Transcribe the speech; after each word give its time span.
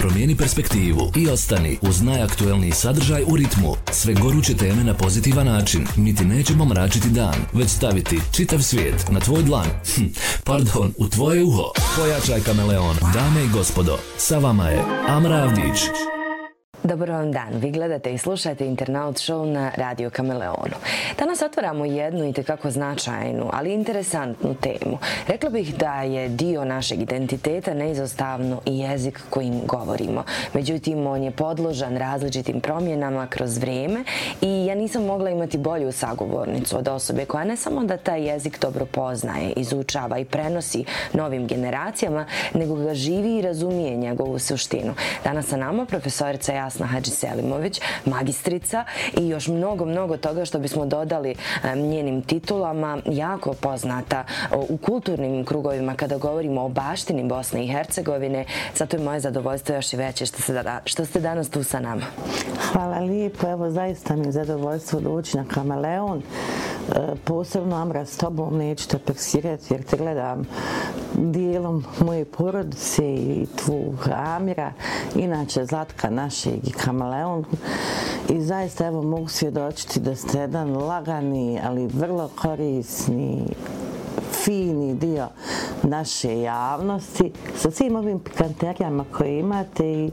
Promijeni 0.00 0.36
perspektivu 0.36 1.12
i 1.16 1.28
ostani 1.28 1.78
uz 1.82 2.02
najaktuelniji 2.02 2.72
sadržaj 2.72 3.22
u 3.22 3.36
ritmu. 3.36 3.74
Sve 3.92 4.14
goruće 4.14 4.56
teme 4.56 4.84
na 4.84 4.94
pozitivan 4.94 5.46
način. 5.46 5.86
Mi 5.96 6.14
ti 6.14 6.24
nećemo 6.24 6.64
mračiti 6.64 7.08
dan, 7.08 7.34
već 7.52 7.70
staviti 7.70 8.20
čitav 8.32 8.62
svijet 8.62 9.04
na 9.10 9.20
tvoj 9.20 9.42
dlan. 9.42 9.66
Hm, 9.94 10.04
pardon, 10.44 10.92
u 10.96 11.08
tvoje 11.08 11.44
uho. 11.44 11.72
Pojačaj 11.96 12.40
kameleon. 12.40 12.96
Dame 13.14 13.44
i 13.44 13.48
gospodo, 13.48 13.98
sa 14.18 14.38
vama 14.38 14.68
je 14.68 14.84
Amra 15.08 15.36
Avdić. 15.36 15.80
Dobar 16.82 17.10
vam 17.10 17.32
dan. 17.32 17.52
Vi 17.54 17.70
gledate 17.70 18.12
i 18.12 18.18
slušate 18.18 18.66
Internaut 18.66 19.16
Show 19.16 19.44
na 19.44 19.70
Radio 19.76 20.10
Kameleonu. 20.10 20.76
Danas 21.18 21.42
otvaramo 21.42 21.84
jednu 21.84 22.28
i 22.28 22.32
tekako 22.32 22.70
značajnu, 22.70 23.50
ali 23.52 23.74
interesantnu 23.74 24.54
temu. 24.54 24.98
Rekla 25.28 25.50
bih 25.50 25.74
da 25.76 26.02
je 26.02 26.28
dio 26.28 26.64
našeg 26.64 27.02
identiteta 27.02 27.74
neizostavno 27.74 28.60
i 28.66 28.78
jezik 28.78 29.20
kojim 29.30 29.60
govorimo. 29.66 30.24
Međutim, 30.54 31.06
on 31.06 31.22
je 31.22 31.30
podložan 31.30 31.96
različitim 31.96 32.60
promjenama 32.60 33.26
kroz 33.26 33.58
vrijeme 33.58 34.04
i 34.40 34.66
ja 34.66 34.74
nisam 34.74 35.04
mogla 35.04 35.30
imati 35.30 35.58
bolju 35.58 35.92
sagovornicu 35.92 36.78
od 36.78 36.88
osobe 36.88 37.24
koja 37.24 37.44
ne 37.44 37.56
samo 37.56 37.84
da 37.84 37.96
taj 37.96 38.28
jezik 38.28 38.60
dobro 38.60 38.86
poznaje, 38.86 39.52
izučava 39.56 40.18
i 40.18 40.24
prenosi 40.24 40.84
novim 41.12 41.46
generacijama, 41.46 42.26
nego 42.54 42.74
ga 42.74 42.94
živi 42.94 43.38
i 43.38 43.42
razumije 43.42 43.96
njegovu 43.96 44.38
suštinu. 44.38 44.94
Danas 45.24 45.46
sa 45.46 45.56
nama 45.56 45.86
profesorica 45.86 46.52
Jasna 46.52 46.69
Jasna 46.70 46.86
Hadži 46.86 47.10
Selimović, 47.10 47.80
magistrica 48.04 48.84
i 49.20 49.28
još 49.28 49.48
mnogo, 49.48 49.84
mnogo 49.84 50.16
toga 50.16 50.44
što 50.44 50.58
bismo 50.58 50.86
dodali 50.86 51.34
njenim 51.76 52.22
titulama, 52.22 52.98
jako 53.06 53.52
poznata 53.54 54.24
u 54.68 54.76
kulturnim 54.76 55.44
krugovima 55.44 55.94
kada 55.94 56.18
govorimo 56.18 56.62
o 56.62 56.68
baštini 56.68 57.24
Bosne 57.24 57.64
i 57.64 57.68
Hercegovine. 57.68 58.44
Zato 58.76 58.96
je 58.96 59.02
moje 59.02 59.20
zadovoljstvo 59.20 59.74
još 59.74 59.92
i 59.92 59.96
veće 59.96 60.26
što, 60.26 60.42
se, 60.42 60.62
što 60.84 61.04
ste 61.04 61.20
danas 61.20 61.50
tu 61.50 61.62
sa 61.62 61.80
nama. 61.80 62.02
Hvala 62.72 62.98
lijepo, 62.98 63.48
evo 63.48 63.70
zaista 63.70 64.16
mi 64.16 64.26
je 64.26 64.32
zadovoljstvo 64.32 65.00
doći 65.00 65.36
na 65.36 65.44
Kameleon. 65.44 66.18
E, 66.18 66.22
posebno 67.24 67.76
Amra 67.76 68.06
s 68.06 68.16
tobom 68.16 68.58
neću 68.58 68.88
te 68.88 68.98
persirati 68.98 69.74
jer 69.74 69.82
te 69.82 69.96
gledam 69.96 70.46
dijelom 71.20 71.84
moje 72.04 72.24
porodice 72.24 73.14
i 73.14 73.46
tvog 73.56 74.08
Amira, 74.14 74.72
inače 75.14 75.64
Zlatka 75.64 76.10
našeg 76.10 76.68
i 76.68 76.70
Kamaleon. 76.70 77.44
I 78.28 78.40
zaista 78.40 78.86
evo 78.86 79.02
mogu 79.02 79.28
svjedočiti 79.28 80.00
da 80.00 80.16
ste 80.16 80.38
jedan 80.38 80.76
lagani, 80.76 81.60
ali 81.64 81.86
vrlo 81.86 82.30
korisni 82.36 83.46
fini 84.44 84.94
dio 84.94 85.28
naše 85.82 86.40
javnosti 86.40 87.32
sa 87.56 87.70
svim 87.70 87.96
ovim 87.96 88.18
pikanterijama 88.18 89.04
koje 89.16 89.38
imate 89.38 89.92
i 89.92 90.10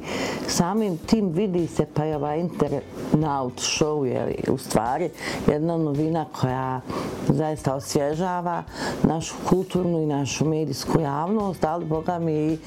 samim 0.48 0.98
tim 0.98 1.30
vidi 1.30 1.68
se 1.68 1.86
pa 1.94 2.04
je 2.04 2.16
ova 2.16 2.36
internaut 2.36 3.54
show 3.54 4.04
je 4.04 4.44
u 4.52 4.58
stvari 4.58 5.10
jedna 5.48 5.78
novina 5.78 6.26
koja 6.42 6.82
zaista 7.28 7.76
osvježava 7.76 8.64
našu 9.04 9.36
kulturnu 9.50 10.02
i 10.02 10.06
našu 10.06 10.46
medijsku 10.46 11.00
javnost, 11.00 11.64
ali 11.64 11.86
Boga 11.86 12.20
mi 12.20 12.58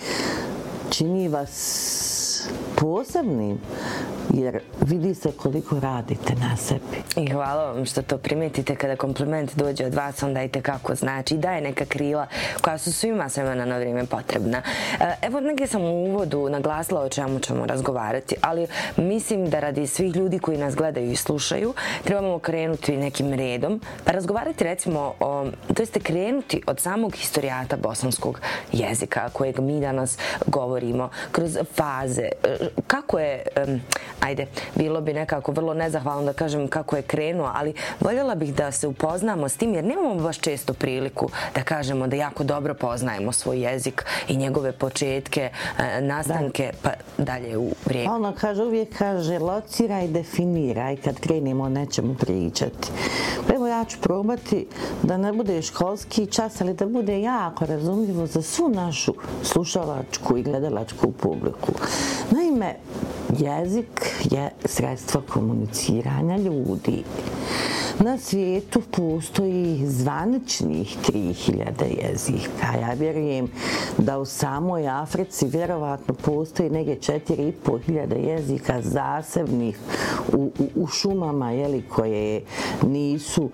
čini 0.91 1.28
vas 1.28 2.48
posebnim 2.77 3.58
jer 4.34 4.61
vidi 4.86 5.14
se 5.14 5.33
koliko 5.33 5.81
radite 5.81 6.34
na 6.34 6.56
sebi. 6.56 7.03
I 7.17 7.31
hvala 7.31 7.73
vam 7.73 7.84
što 7.84 8.03
to 8.03 8.19
primetite 8.19 8.75
kada 8.75 8.97
kompliment 8.97 9.56
dođe 9.56 9.87
od 9.87 9.95
vas, 9.95 10.22
onda 10.22 10.42
i 10.42 10.48
tekako 10.48 10.95
znači 10.95 11.34
i 11.34 11.39
daje 11.39 11.61
neka 11.61 11.84
krila 11.84 12.27
koja 12.61 12.78
su 12.78 12.92
svima 12.92 13.28
svema 13.28 13.55
na 13.55 13.78
vrijeme 13.78 14.06
potrebna. 14.06 14.62
E, 15.00 15.14
evo, 15.22 15.41
neke 15.41 15.67
sam 15.67 15.83
u 15.83 16.05
uvodu 16.05 16.48
naglasila 16.48 17.00
o 17.00 17.09
čemu 17.09 17.39
ćemo 17.39 17.67
razgovarati, 17.67 18.37
ali 18.41 18.67
mislim 18.97 19.50
da 19.50 19.61
radi 19.61 19.87
svih 19.87 20.17
ljudi 20.17 20.39
koji 20.39 20.59
nas 20.59 20.75
gledaju 20.75 21.11
i 21.11 21.17
slušaju, 21.17 21.75
trebamo 22.05 22.39
krenuti 22.39 22.97
nekim 22.97 23.34
redom, 23.34 23.81
pa 24.05 24.12
razgovarati 24.12 24.65
recimo 24.65 25.15
o, 25.21 25.47
to 25.75 25.83
jeste 25.83 26.00
krenuti 26.00 26.62
od 26.66 26.81
samog 26.81 27.15
historijata 27.15 27.77
bosanskog 27.77 28.41
jezika 28.72 29.28
kojeg 29.33 29.60
mi 29.60 29.81
danas 29.81 30.19
govorimo 30.47 31.10
kroz 31.33 31.59
faze. 31.75 32.28
E, 32.44 32.56
kako 32.87 33.19
je, 33.19 33.43
ajde, 34.20 34.47
bilo 34.75 35.00
bi 35.00 35.12
nekako 35.12 35.53
vrlo 35.53 35.75
nezahvalno 35.75 36.25
da 36.25 36.32
kažem 36.32 36.69
kako 36.69 36.97
je 36.97 37.03
krenuo, 37.03 37.50
ali 37.54 37.75
voljela 38.00 38.34
bih 38.34 38.54
da 38.54 38.72
se 38.72 38.86
upoznamo 38.86 39.48
s 39.48 39.56
tim, 39.56 39.75
jer 39.75 39.84
nemamo 39.84 40.14
baš 40.14 40.38
često 40.38 40.75
priliku 40.75 41.28
da 41.54 41.62
kažemo 41.62 42.06
da 42.06 42.16
jako 42.16 42.44
dobro 42.44 42.75
poznajemo 42.75 43.32
svoj 43.32 43.60
jezik 43.60 44.04
i 44.28 44.36
njegove 44.36 44.72
početke, 44.72 45.50
e, 45.78 46.00
nastanke, 46.00 46.72
pa 46.82 46.91
dalje 47.19 47.59
u 47.59 47.72
vrijeme. 47.84 48.10
Ono 48.10 48.34
kaže, 48.41 48.62
uvijek 48.62 48.98
kaže, 48.98 49.38
lociraj, 49.38 50.09
definiraj 50.09 50.97
kad 50.97 51.20
krenemo 51.20 51.64
o 51.64 51.69
nečemu 51.69 52.14
pričati. 52.14 52.88
Pa 53.47 53.54
evo 53.54 53.66
ja 53.66 53.84
ću 53.84 53.98
probati 54.00 54.66
da 55.03 55.16
ne 55.16 55.32
bude 55.32 55.62
školski 55.62 56.26
čas, 56.26 56.60
ali 56.60 56.75
da 56.75 56.86
bude 56.86 57.20
jako 57.20 57.66
razumljivo 57.66 58.26
za 58.26 58.42
svu 58.42 58.69
našu 58.69 59.14
slušalačku 59.42 60.36
i 60.36 60.42
gledalačku 60.42 61.12
publiku. 61.12 61.72
Naime, 62.30 62.75
jezik 63.38 64.14
je 64.30 64.50
sredstvo 64.64 65.22
komuniciranja 65.28 66.36
ljudi. 66.36 67.02
Na 68.05 68.19
svijetu 68.19 68.81
postoji 68.91 69.87
zvaničnih 69.87 70.97
3000 71.09 72.05
jezika. 72.05 72.66
Ja 72.81 72.93
vjerujem 72.99 73.49
da 73.99 74.19
u 74.19 74.25
samoj 74.25 74.88
Africi 74.88 75.47
vjerovatno 75.47 76.15
postoji 76.15 76.71
negdje 76.71 76.99
4500 77.00 78.28
jezika 78.28 78.83
zasebnih 78.83 79.78
u, 80.33 80.50
u, 80.59 80.69
u 80.75 80.87
šumama 80.87 81.50
jeli, 81.50 81.83
koje 81.83 82.43
nisu 82.87 83.50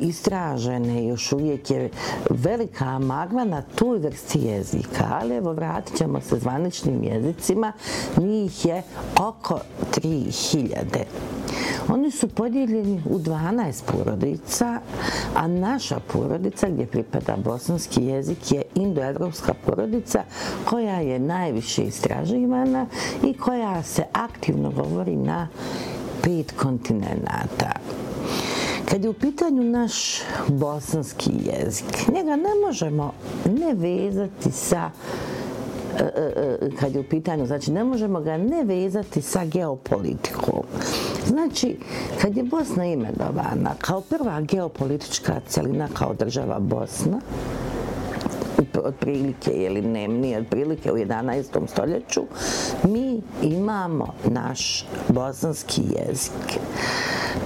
istražene. 0.00 1.06
Još 1.06 1.32
uvijek 1.32 1.70
je 1.70 1.90
velika 2.30 2.98
magla 2.98 3.44
na 3.44 3.62
toj 3.62 3.98
vrsti 3.98 4.38
jezika. 4.38 5.18
Ali 5.20 5.36
evo 5.36 5.52
vratit 5.52 5.96
ćemo 5.96 6.20
se 6.20 6.38
zvaničnim 6.38 7.04
jezicima. 7.04 7.72
Njih 8.16 8.64
je 8.64 8.82
oko 9.20 9.60
3000. 9.94 11.04
Oni 11.88 12.10
su 12.10 12.28
podijeljeni 12.28 13.02
u 13.10 13.18
12 13.18 13.82
porodica, 13.92 14.80
a 15.36 15.46
naša 15.46 16.00
porodica 16.12 16.68
gdje 16.68 16.86
pripada 16.86 17.36
bosanski 17.44 18.04
jezik 18.04 18.52
je 18.52 18.62
indoevropska 18.74 19.54
porodica 19.66 20.22
koja 20.64 21.00
je 21.00 21.18
najviše 21.18 21.82
istraživana 21.82 22.86
i 23.24 23.34
koja 23.34 23.82
se 23.82 24.04
aktivno 24.12 24.70
govori 24.70 25.16
na 25.16 25.48
pet 26.22 26.52
kontinenta. 26.56 27.72
Kad 28.90 29.04
je 29.04 29.10
u 29.10 29.12
pitanju 29.12 29.62
naš 29.62 30.20
bosanski 30.48 31.30
jezik, 31.44 32.08
njega 32.14 32.36
ne 32.36 32.50
možemo 32.66 33.12
ne 33.58 33.74
vezati 33.74 34.52
sa 34.52 34.90
e, 35.98 36.02
e, 36.02 36.32
e, 36.60 36.70
kad 36.80 36.94
je 36.94 37.00
u 37.00 37.04
pitanju, 37.04 37.46
znači 37.46 37.72
ne 37.72 37.84
možemo 37.84 38.20
ga 38.20 38.36
ne 38.36 38.64
vezati 38.64 39.22
sa 39.22 39.44
geopolitikom. 39.44 40.62
Znači, 41.26 41.78
kad 42.22 42.36
je 42.36 42.42
Bosna 42.42 42.84
imenovana 42.84 43.74
kao 43.78 44.00
prva 44.00 44.40
geopolitička 44.40 45.40
celina 45.48 45.88
kao 45.94 46.14
država 46.14 46.58
Bosna, 46.58 47.20
otprilike, 48.84 49.50
ili 49.50 49.82
ne, 49.82 50.08
nije 50.08 50.38
otprilike 50.38 50.92
u 50.92 50.96
11. 50.96 51.68
stoljeću, 51.68 52.22
mi 52.84 53.20
imamo 53.42 54.14
naš 54.24 54.86
bosanski 55.08 55.82
jezik. 55.82 56.58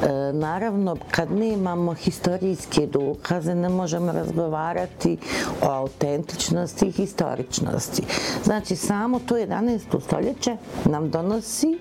E, 0.03 0.33
naravno, 0.33 0.97
kad 1.11 1.33
nemamo 1.33 1.95
historijske 1.95 2.87
dokaze, 2.87 3.55
ne 3.55 3.69
možemo 3.69 4.13
razgovarati 4.13 5.17
o 5.63 5.67
autentičnosti 5.67 6.87
i 6.87 6.93
historičnosti. 6.93 8.03
Znači, 8.45 8.77
samo 8.77 9.19
to 9.19 9.35
11. 9.37 10.01
stoljeće 10.01 10.57
nam 10.85 11.11
donosi 11.11 11.79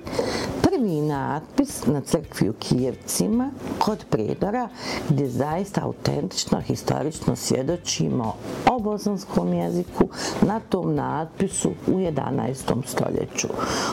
prvi 0.76 1.02
natpis 1.02 1.86
na 1.86 2.02
crkvi 2.02 2.50
u 2.50 2.54
Kijevcima 2.54 3.50
kod 3.80 4.06
predora, 4.10 4.70
gdje 5.10 5.30
zaista 5.30 5.82
autentično, 5.84 6.62
historično 6.62 7.36
svjedočimo 7.36 8.34
o 8.72 8.80
bosanskom 8.80 9.54
jeziku 9.54 10.08
na 10.42 10.60
tom 10.60 10.96
natpisu 10.96 11.70
u 11.88 11.92
11. 11.92 12.86
stoljeću. 12.86 13.48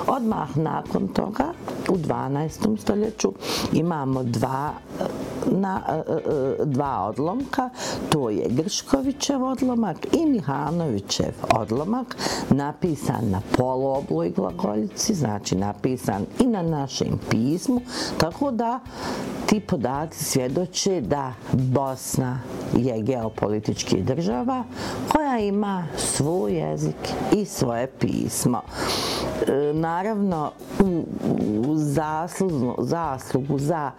Odmah 0.07 0.57
nakon 0.57 1.09
toga, 1.09 1.45
u 1.89 1.97
12. 1.97 2.81
stoljeću, 2.81 3.33
imamo 3.73 4.23
dva 4.23 4.71
eh, 5.01 5.05
na 5.51 5.81
eh, 5.89 6.03
eh, 6.09 6.65
dva 6.65 7.07
odlomka, 7.09 7.71
to 8.11 8.31
je 8.31 8.47
Grškovićev 8.49 9.45
odlomak 9.45 9.97
i 10.13 10.27
Mihanovićev 10.27 11.35
odlomak, 11.55 12.17
napisan 12.51 13.31
na 13.31 13.41
poloobloj 13.57 14.31
glagoljici, 14.31 15.15
znači 15.15 15.57
napisan 15.57 16.27
i 16.41 16.47
na 16.47 16.63
našem 16.73 17.19
pismu, 17.31 17.81
tako 18.19 18.51
da 18.51 18.81
ti 19.47 19.61
podaci 19.61 20.25
svjedoče 20.25 21.01
da 21.01 21.33
Bosna 21.53 22.41
je 22.77 23.03
geopolitički 23.03 24.03
država 24.03 24.65
koja 25.13 25.39
ima 25.39 25.85
svoj 25.97 26.53
jezik 26.53 27.09
i 27.33 27.45
svoje 27.45 27.87
pismo. 27.87 28.63
E, 29.49 29.73
naravno 29.73 30.53
u, 30.81 31.05
u 31.69 31.77
zaslužno, 31.77 32.75
zaslugu 32.79 33.59
za 33.59 33.91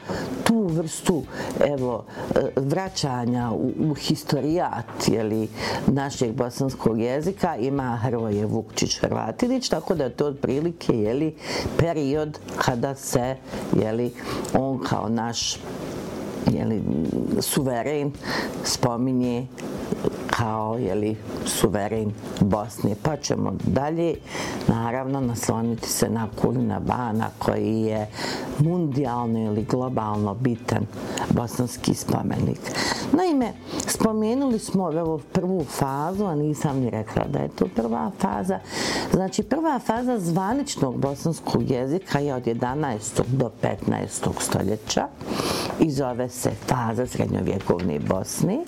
tu 0.43 0.67
vrstu 0.67 1.23
evo, 1.65 2.05
e, 2.35 2.39
vraćanja 2.55 3.51
u, 3.51 3.71
u 3.79 3.93
historijat 3.93 5.07
jeli, 5.07 5.47
našeg 5.87 6.31
bosanskog 6.31 6.99
jezika 6.99 7.55
ima 7.55 7.97
Hrvoje 8.03 8.45
Vukčić 8.45 8.99
Hrvatilić, 8.99 9.69
tako 9.69 9.95
da 9.95 10.03
je 10.03 10.09
to 10.09 10.25
otprilike 10.25 10.93
jeli, 10.93 11.35
period 11.77 12.39
kada 12.57 12.95
se 12.95 13.35
jeli, 13.81 14.13
on 14.53 14.79
kao 14.79 15.09
naš 15.09 15.57
jeli, 16.51 16.83
suveren 17.41 18.11
spominje 18.63 19.47
kao 20.43 20.77
jeli, 20.77 21.15
suveren 21.45 22.11
Bosne. 22.39 22.95
Pa 23.03 23.17
ćemo 23.17 23.53
dalje, 23.63 24.15
naravno, 24.67 25.21
nasloniti 25.21 25.89
se 25.89 26.09
na 26.09 26.27
Kulina 26.41 26.79
Bana 26.79 27.29
koji 27.39 27.81
je 27.81 28.07
mundijalno 28.59 29.39
ili 29.39 29.63
globalno 29.63 30.33
bitan 30.33 30.85
bosanski 31.29 31.93
spomenik. 31.93 32.59
Naime, 33.11 33.53
spomenuli 33.87 34.59
smo 34.59 34.91
evo, 34.91 35.19
prvu 35.33 35.63
fazu, 35.63 36.25
a 36.25 36.35
nisam 36.35 36.79
ni 36.79 36.89
rekla 36.89 37.23
da 37.27 37.39
je 37.39 37.49
to 37.49 37.65
prva 37.75 38.11
faza. 38.19 38.59
Znači, 39.13 39.43
prva 39.43 39.79
faza 39.79 40.19
zvaničnog 40.19 40.97
bosanskog 40.97 41.71
jezika 41.71 42.19
je 42.19 42.35
od 42.35 42.43
11. 42.43 43.21
do 43.27 43.51
15. 43.61 44.07
stoljeća 44.39 45.07
i 45.79 45.91
zove 45.91 46.29
se 46.29 46.51
faza 46.67 47.07
srednjovjekovne 47.07 47.99
Bosne 47.99 48.59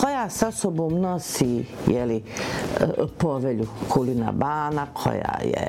koja 0.00 0.30
sa 0.30 0.50
sobom 0.52 1.00
nosi 1.00 1.64
jeli, 1.86 2.16
e, 2.16 2.86
povelju? 3.18 3.66
Kulina 3.88 4.32
Bana, 4.32 4.86
koja 4.92 5.38
je 5.44 5.66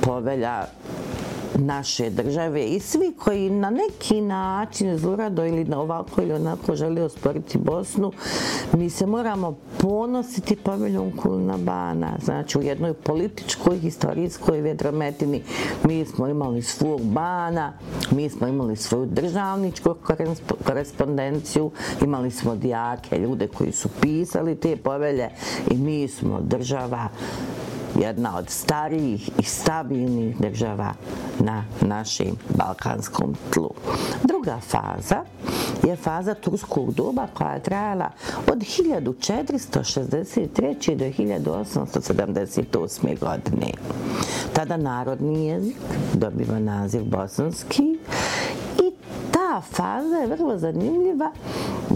povelja 0.00 0.64
naše 1.62 2.10
države 2.10 2.66
i 2.66 2.80
svi 2.80 3.12
koji 3.18 3.50
na 3.50 3.70
neki 3.70 4.20
način 4.20 4.98
zlurado 4.98 5.46
ili 5.46 5.64
na 5.64 5.80
ovako 5.80 6.22
ili 6.22 6.32
onako 6.32 6.76
žele 6.76 7.02
osporiti 7.02 7.58
Bosnu, 7.58 8.12
mi 8.72 8.90
se 8.90 9.06
moramo 9.06 9.56
ponositi 9.78 10.56
poveljom 10.56 11.16
Kulnabana. 11.16 12.18
Znači 12.24 12.58
u 12.58 12.62
jednoj 12.62 12.94
političkoj, 12.94 13.78
historijskoj 13.78 14.60
vedrometini 14.60 15.42
mi 15.84 16.04
smo 16.04 16.28
imali 16.28 16.62
svog 16.62 17.00
Bana, 17.02 17.72
mi 18.10 18.30
smo 18.30 18.46
imali 18.46 18.76
svoju 18.76 19.06
državničku 19.06 19.94
korespondenciju, 20.64 21.70
imali 22.02 22.30
smo 22.30 22.54
dijake, 22.56 23.18
ljude 23.18 23.48
koji 23.48 23.72
su 23.72 23.88
pisali 24.00 24.56
te 24.56 24.76
povelje 24.76 25.28
i 25.70 25.76
mi 25.76 26.08
smo 26.08 26.40
država 26.40 27.08
jedna 28.00 28.38
od 28.38 28.50
starijih 28.50 29.30
i 29.38 29.42
stabilnih 29.42 30.40
država 30.40 30.94
na 31.38 31.64
našem 31.80 32.36
balkanskom 32.56 33.34
tlu. 33.54 33.70
Druga 34.22 34.60
faza 34.60 35.24
je 35.82 35.96
faza 35.96 36.34
turskog 36.34 36.94
doba 36.94 37.26
koja 37.34 37.52
je 37.52 37.62
trajala 37.62 38.10
od 38.52 38.58
1463. 38.58 41.38
do 41.38 41.54
1878. 41.64 43.18
godine. 43.18 43.72
Tada 44.52 44.76
narodni 44.76 45.46
jezik 45.46 45.76
dobiva 46.14 46.58
naziv 46.58 47.04
bosanski 47.04 47.98
i 48.82 48.92
ta 49.32 49.60
faza 49.60 50.16
je 50.16 50.26
vrlo 50.26 50.58
zanimljiva 50.58 51.32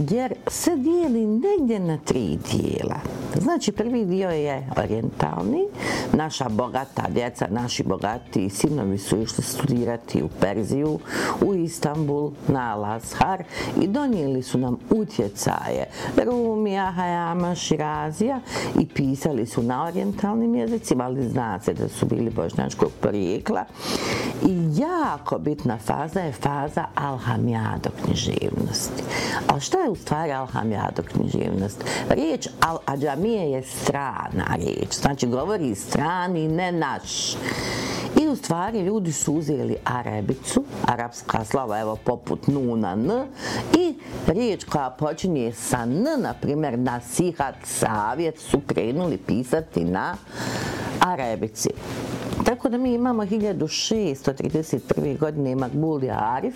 jer 0.09 0.33
se 0.47 0.75
dijeli 0.75 1.25
negdje 1.25 1.79
na 1.79 1.97
tri 1.97 2.37
dijela. 2.51 2.99
Znači, 3.41 3.71
prvi 3.71 4.05
dio 4.05 4.29
je 4.29 4.69
orientalni. 4.77 5.65
Naša 6.13 6.49
bogata 6.49 7.03
djeca, 7.09 7.47
naši 7.49 7.83
bogati 7.83 8.49
sinovi 8.49 8.97
su 8.97 9.21
išli 9.21 9.43
studirati 9.43 10.23
u 10.23 10.29
Perziju, 10.39 10.99
u 11.45 11.53
Istanbul, 11.53 12.31
na 12.47 12.77
Al-Azhar 12.77 13.43
i 13.81 13.87
donijeli 13.87 14.43
su 14.43 14.57
nam 14.57 14.77
utjecaje 14.89 15.85
Rumija, 16.25 16.91
Hajama, 16.91 17.55
Širazija 17.55 18.39
i 18.79 18.85
pisali 18.85 19.45
su 19.45 19.63
na 19.63 19.85
orientalnim 19.85 20.55
jezicima, 20.55 21.03
ali 21.03 21.29
zna 21.29 21.59
se 21.59 21.73
da 21.73 21.89
su 21.89 22.05
bili 22.05 22.29
božnjačkog 22.29 22.91
porijekla. 23.01 23.65
I 24.47 24.69
jako 24.77 25.37
bitna 25.39 25.77
faza 25.77 26.19
je 26.19 26.31
faza 26.31 26.85
Alhamijado 26.95 27.89
književnosti. 28.03 29.03
A 29.47 29.59
šta 29.59 29.77
je 29.77 29.86
u 29.89 29.95
stvari 29.95 30.31
Alhamijado 30.31 31.03
književnost? 31.03 31.83
Riječ 32.09 32.47
Al-Ađamije 32.61 33.43
je 33.43 33.63
strana 33.63 34.55
riječ. 34.55 34.95
Znači, 35.01 35.27
govori 35.27 35.75
strani, 35.75 36.47
ne 36.47 36.71
naš. 36.71 37.35
I 38.21 38.27
u 38.27 38.35
stvari 38.35 38.79
ljudi 38.79 39.11
su 39.11 39.33
uzeli 39.33 39.75
arabicu, 39.83 40.63
arapska 40.85 41.45
slova, 41.45 41.79
evo 41.79 41.97
poput 42.03 42.47
nuna 42.47 42.91
n, 42.91 43.11
i 43.77 43.95
riječ 44.27 44.63
koja 44.63 44.89
počinje 44.89 45.53
sa 45.53 45.83
n, 45.83 46.05
na 46.17 46.33
primjer 46.41 46.79
nasihat, 46.79 47.55
savjet, 47.63 48.39
su 48.39 48.59
krenuli 48.67 49.17
pisati 49.17 49.83
na 49.83 50.15
arabici. 50.99 51.69
Tako 52.47 52.69
da 52.69 52.77
mi 52.77 52.93
imamo 52.93 53.23
1631. 53.25 55.19
godine 55.19 55.55
Makbulija 55.55 56.17
Arif 56.19 56.55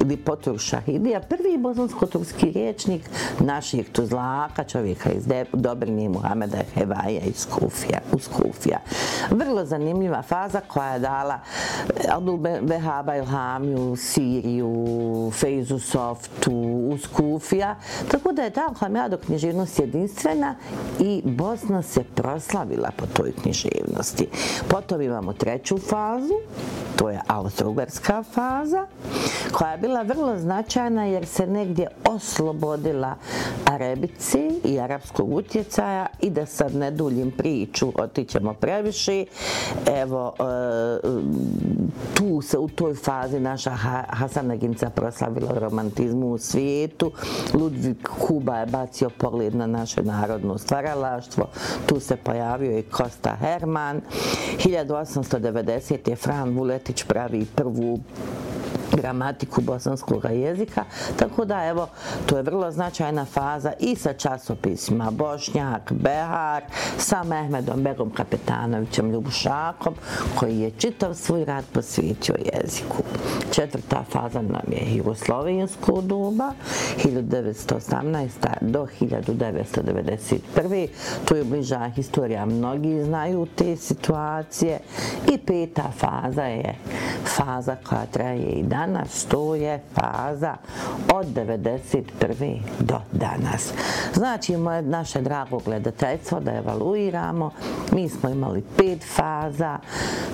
ili 0.00 0.16
Potur 0.16 0.58
Šahidija, 0.58 1.20
prvi 1.20 1.58
bosansko-turski 1.58 2.52
riječnik 2.52 3.10
naših 3.40 3.88
tuzlaka, 3.92 4.64
čovjeka 4.64 5.10
iz 5.10 5.24
Dobrine 5.52 6.08
Muhameda 6.08 6.58
Hevaja 6.74 7.20
iz 7.20 7.46
Kufija, 7.46 8.00
uz 8.12 8.28
Kufija. 8.28 8.78
Vrlo 9.30 9.64
zanimljiva 9.64 10.22
faza 10.22 10.60
koja 10.68 10.92
je 10.92 10.98
dala 10.98 11.34
eh, 11.34 12.08
Abdul 12.10 12.38
Behaba 12.62 13.16
Ilhamiju, 13.16 13.96
Siriju, 13.96 15.30
Fejzu 15.34 15.78
Softu, 15.78 16.52
uz 16.92 17.06
Kufija. 17.16 17.76
Tako 18.10 18.32
da 18.32 18.42
je 18.42 18.50
ta 18.50 18.66
Alhamijado 18.68 19.16
književnost 19.16 19.78
jedinstvena 19.78 20.54
i 21.00 21.22
Bosna 21.24 21.82
se 21.82 22.04
proslavila 22.14 22.90
po 22.96 23.06
toj 23.06 23.32
književnosti. 23.32 24.28
Potom 24.68 25.00
imamo 25.00 25.27
imamo 25.28 25.38
treću 25.38 25.78
fazu, 25.78 26.34
to 26.96 27.10
je 27.10 27.20
austro-ugarska 27.28 28.22
faza, 28.22 28.86
koja 29.52 29.70
je 29.70 29.78
bila 29.78 30.02
vrlo 30.02 30.38
značajna 30.38 31.04
jer 31.04 31.26
se 31.26 31.46
negdje 31.46 31.88
oslobodila 32.04 33.14
Arabici 33.64 34.60
i 34.64 34.80
arapskog 34.80 35.32
utjecaja 35.32 36.06
i 36.20 36.30
da 36.30 36.46
sad 36.46 36.74
ne 36.74 36.90
duljim 36.90 37.30
priču, 37.30 37.92
otićemo 37.94 38.54
previše. 38.54 39.24
Evo, 39.86 40.34
e, 40.38 40.42
tu 42.14 42.42
se 42.42 42.58
u 42.58 42.68
toj 42.68 42.94
fazi 42.94 43.40
naša 43.40 43.70
Hasanaginca 44.08 44.90
proslavila 44.90 45.52
romantizmu 45.58 46.32
u 46.32 46.38
svijetu. 46.38 47.12
Ludvig 47.54 48.08
Kuba 48.18 48.56
je 48.56 48.66
bacio 48.66 49.10
pogled 49.10 49.54
na 49.54 49.66
naše 49.66 50.02
narodno 50.02 50.58
stvaralaštvo. 50.58 51.48
Tu 51.86 52.00
se 52.00 52.16
pojavio 52.16 52.78
i 52.78 52.82
Kosta 52.82 53.36
Herman. 53.40 54.00
1890. 55.22 56.10
je 56.10 56.16
Fran 56.16 56.50
Vuletić 56.50 57.04
pravi 57.04 57.46
prvu 57.54 57.98
gramatiku 58.96 59.60
bosanskog 59.60 60.24
jezika, 60.32 60.84
tako 61.18 61.44
da 61.44 61.64
evo, 61.64 61.88
to 62.26 62.36
je 62.36 62.42
vrlo 62.42 62.70
značajna 62.70 63.24
faza 63.24 63.72
i 63.80 63.96
sa 63.96 64.12
časopisima 64.12 65.10
Bošnjak, 65.10 65.92
Behar, 65.92 66.62
sa 66.98 67.24
Mehmedom 67.24 67.82
Begom 67.82 68.10
Kapetanovićem 68.10 69.10
Ljubušakom, 69.10 69.94
koji 70.34 70.58
je 70.58 70.70
čitav 70.70 71.14
svoj 71.14 71.44
rad 71.44 71.64
posvijetio 71.72 72.34
jeziku. 72.54 73.02
Četvrta 73.50 74.04
faza 74.10 74.42
nam 74.42 74.72
je 74.72 74.96
Jugoslovensko 74.96 76.00
doba, 76.00 76.52
1918. 77.04 78.28
do 78.60 78.86
1991. 79.00 80.88
To 81.24 81.36
je 81.36 81.44
bliža 81.44 81.90
historija, 81.94 82.46
mnogi 82.46 83.04
znaju 83.04 83.46
te 83.56 83.76
situacije. 83.76 84.78
I 85.34 85.38
peta 85.38 85.90
faza 85.98 86.42
je 86.42 86.74
faza 87.36 87.76
koja 87.88 88.06
traje 88.06 88.50
i 88.50 88.62
danas 88.62 89.24
to 89.24 89.54
je 89.54 89.80
faza 89.94 90.56
od 91.14 91.26
91. 91.26 92.58
do 92.80 93.00
danas. 93.12 93.72
Znači, 94.14 94.56
moje 94.56 94.82
naše 94.82 95.20
drago 95.20 95.58
gledateljstvo 95.58 96.40
da 96.40 96.54
evaluiramo. 96.54 97.50
Mi 97.92 98.08
smo 98.08 98.28
imali 98.28 98.64
pet 98.76 99.04
faza. 99.16 99.78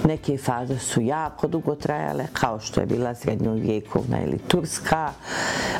Neke 0.04 0.38
faze 0.38 0.78
su 0.78 1.00
jako 1.00 1.48
dugo 1.48 1.74
trajale, 1.74 2.26
kao 2.32 2.60
što 2.60 2.80
je 2.80 2.83
bila 2.86 3.14
srednjovjekovna 3.14 4.22
ili 4.22 4.38
turska. 4.38 5.12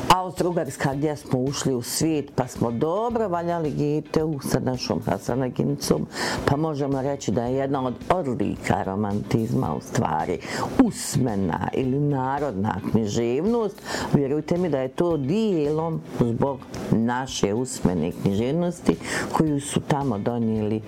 Austro-Ugarska 0.09 0.95
gdje 0.95 1.15
smo 1.15 1.39
ušli 1.39 1.73
u 1.73 1.81
svijet 1.81 2.31
pa 2.35 2.47
smo 2.47 2.71
dobro 2.71 3.27
valjali 3.27 3.71
Geteu 3.71 4.39
sa 4.39 4.59
našom 4.59 5.01
Hasanagincom. 5.05 6.07
Pa 6.45 6.57
možemo 6.57 7.01
reći 7.01 7.31
da 7.31 7.43
je 7.43 7.55
jedna 7.55 7.85
od 7.85 7.93
odlika 8.09 8.83
romantizma 8.83 9.75
u 9.75 9.81
stvari 9.81 10.39
usmena 10.83 11.69
ili 11.73 11.99
narodna 11.99 12.75
književnost, 12.91 13.81
vjerujte 14.13 14.57
mi 14.57 14.69
da 14.69 14.79
je 14.79 14.87
to 14.87 15.17
dijelom 15.17 16.01
zbog 16.19 16.59
naše 16.91 17.53
usmene 17.53 18.11
književnosti 18.11 18.95
koju 19.31 19.61
su 19.61 19.79
tamo 19.79 20.17
donijeli 20.17 20.81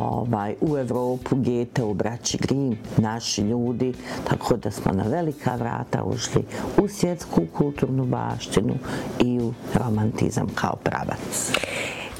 ovaj, 0.00 0.54
u 0.60 0.78
Evropu, 0.78 1.36
Gete, 1.36 1.84
u 1.84 1.94
braći 1.94 2.38
Grim, 2.38 2.78
naši 2.96 3.42
ljudi, 3.42 3.94
tako 4.30 4.56
da 4.56 4.70
smo 4.70 4.92
na 4.92 5.04
velika 5.42 5.64
vrata 5.64 6.02
ušli 6.04 6.44
u 6.78 6.88
svjetsku 6.88 7.42
kulturnu 7.56 8.04
baštinu 8.04 8.74
i 9.20 9.40
u 9.40 9.54
romantizam 9.74 10.46
kao 10.54 10.76
pravac. 10.84 11.52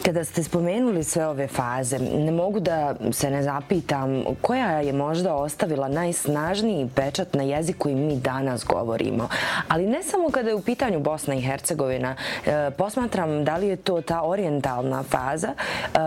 Kada 0.05 0.25
ste 0.25 0.43
spomenuli 0.43 1.05
sve 1.05 1.27
ove 1.27 1.49
faze, 1.49 1.99
ne 1.99 2.33
mogu 2.33 2.61
da 2.61 2.95
se 3.13 3.31
ne 3.31 3.43
zapitam 3.43 4.25
koja 4.41 4.81
je 4.81 4.93
možda 4.93 5.35
ostavila 5.35 5.89
najsnažniji 5.89 6.89
pečat 6.95 7.35
na 7.35 7.43
jezik 7.43 7.79
koji 7.79 7.95
mi 7.95 8.17
danas 8.17 8.65
govorimo. 8.65 9.29
Ali 9.69 9.87
ne 9.87 10.03
samo 10.03 10.31
kada 10.31 10.49
je 10.49 10.55
u 10.55 10.63
pitanju 10.63 11.01
Bosna 11.01 11.35
i 11.35 11.41
Hercegovina, 11.41 12.17
e, 12.47 12.71
posmatram 12.71 13.45
da 13.45 13.57
li 13.57 13.69
je 13.69 13.77
to 13.77 14.01
ta 14.01 14.23
orientalna 14.23 15.03
faza 15.03 15.55
e, 15.95 15.99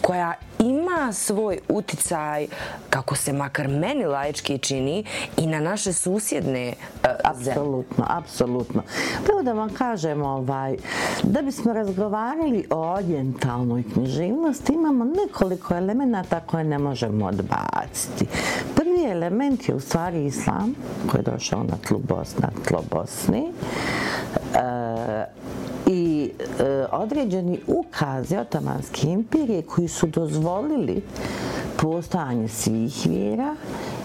koja 0.00 0.34
ima 0.58 1.12
svoj 1.12 1.58
uticaj, 1.68 2.46
kako 2.90 3.14
se 3.14 3.32
makar 3.32 3.68
meni 3.68 4.04
lajčki 4.04 4.58
čini, 4.58 5.04
i 5.36 5.46
na 5.46 5.60
naše 5.60 5.92
susjedne 5.92 6.72
uh, 6.72 7.36
zemlje. 7.36 7.50
Apsolutno, 7.50 8.04
apsolutno. 8.08 8.82
Evo 9.30 9.42
da 9.42 9.52
vam 9.52 9.74
kažem, 9.74 10.22
ovaj, 10.22 10.76
da 11.22 11.42
bismo 11.42 11.72
razgovarali 11.72 12.66
o 12.70 12.92
orientalnoj 12.94 13.84
književnosti, 13.92 14.72
imamo 14.72 15.04
nekoliko 15.04 15.74
elemenata 15.74 16.40
koje 16.40 16.64
ne 16.64 16.78
možemo 16.78 17.26
odbaciti. 17.26 18.26
Prvi 18.74 19.04
element 19.10 19.68
je 19.68 19.74
u 19.74 19.80
stvari 19.80 20.24
islam, 20.24 20.74
koji 21.10 21.20
je 21.20 21.32
došao 21.32 21.62
na 21.62 21.76
tlu 21.88 22.00
Na 22.38 22.48
tlo 22.68 22.82
Bosni. 22.90 23.52
E, 24.54 25.26
e, 26.38 26.86
određeni 26.92 27.60
ukazi 27.66 28.36
Otomanske 28.36 29.06
imperije 29.06 29.62
koji 29.62 29.88
su 29.88 30.06
dozvolili 30.06 31.02
postojanje 31.76 32.48
svih 32.48 32.94
vjera 33.04 33.56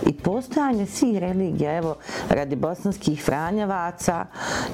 i 0.08 0.14
postojanje 0.14 0.86
svih 0.86 1.18
religija. 1.18 1.78
Evo, 1.78 1.96
radi 2.30 2.56
bosanskih 2.56 3.24
franjevaca, 3.24 4.26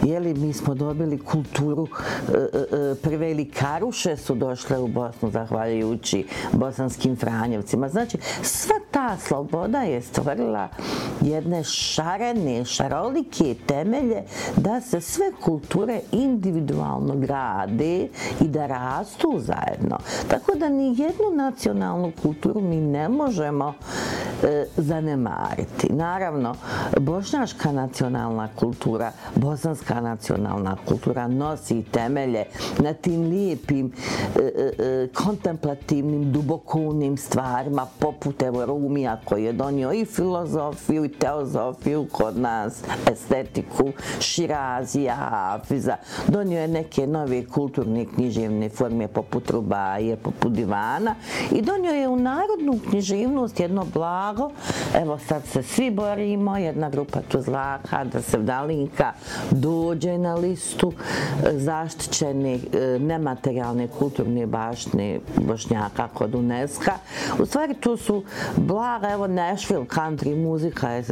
jeli, 0.03 0.34
mi 0.34 0.53
smo 0.53 0.75
dobili 0.75 1.19
kulturu, 1.19 1.88
e, 1.88 2.38
e, 2.38 2.57
e 2.57 2.96
prve 2.96 3.31
ili 3.31 3.51
karuše 3.51 4.17
su 4.17 4.36
došle 4.36 4.79
u 4.79 4.88
Bosnu 4.88 5.31
zahvaljujući 5.31 6.25
bosanskim 6.51 7.15
franjevcima. 7.15 7.89
Znači, 7.89 8.17
sva 8.41 8.75
ta 8.91 9.17
sloboda 9.17 9.81
je 9.81 10.01
stvorila 10.01 10.67
jedne 11.22 11.63
šarene, 11.63 12.65
šarolike 12.65 13.55
temelje 13.67 14.24
da 14.55 14.81
se 14.81 15.01
sve 15.01 15.25
kulture 15.43 16.01
individualno 16.12 17.15
grade 17.15 18.07
i 18.41 18.48
da 18.48 18.65
rastu 18.65 19.39
zajedno. 19.39 19.98
Tako 20.27 20.55
da 20.55 20.69
ni 20.69 20.88
jednu 20.88 21.31
nacionalnu 21.36 22.12
kulturu 22.22 22.62
mi 22.62 22.75
ne 22.75 23.10
možemo 23.10 23.74
e, 24.43 24.65
zanemariti. 24.77 25.17
Naravno, 25.90 26.56
bošnjaška 27.00 27.72
nacionalna 27.72 28.48
kultura, 28.56 29.12
bosanska 29.36 30.02
nacionalna 30.02 30.78
kultura 30.86 31.28
nosi 31.28 31.84
temelje 31.92 32.46
na 32.80 32.94
tim 32.94 33.22
lijepim, 33.22 33.92
e, 34.36 34.40
e, 34.40 34.84
e 34.84 35.08
kontemplativnim, 35.14 36.32
dubokunim 36.32 37.18
stvarima, 37.18 37.86
poput 38.00 38.42
evo 38.42 38.66
Rumija 38.66 39.20
koji 39.26 39.44
je 39.44 39.54
donio 39.54 39.94
i 39.94 40.06
filozofiju 40.06 41.06
i 41.06 41.10
teozofiju 41.10 42.08
kod 42.12 42.38
nas, 42.38 42.84
estetiku, 43.12 43.92
širazija, 44.20 45.16
hafiza. 45.16 45.96
Donio 46.28 46.62
je 46.62 46.68
neke 46.68 47.08
nove 47.08 47.46
kulturne 47.46 48.06
književne 48.06 48.70
forme 48.70 49.08
poput 49.08 49.50
Rubaje, 49.50 50.16
poput 50.16 50.52
Divana 50.52 51.16
i 51.52 51.62
donio 51.62 51.92
je 51.92 52.08
u 52.08 52.16
narodnu 52.16 52.80
književnost 52.90 53.60
jedno 53.60 53.86
blago. 53.94 54.50
Evo 54.96 55.07
sad 55.18 55.46
se 55.46 55.64
svi 55.64 55.92
borimo, 55.92 56.58
jedna 56.58 56.90
grupa 56.90 57.20
Tuzlaka, 57.22 58.04
da 58.04 58.22
se 58.22 58.38
Vdalinka 58.38 59.14
dođe 59.52 60.18
na 60.18 60.36
listu 60.36 60.94
e, 60.94 61.60
zaštićene 61.60 62.60
nematerijalne 63.00 63.88
kulturne 63.88 64.46
baštne 64.46 65.20
Bošnjaka 65.38 66.08
kod 66.08 66.36
UNESCO. 66.36 66.92
U 67.40 67.46
stvari 67.46 67.74
tu 67.74 67.98
su 67.98 68.24
blaga, 68.58 69.10
evo 69.10 69.28
Nashville 69.28 69.86
country 69.86 70.44
muzika 70.44 70.90
je 70.90 71.04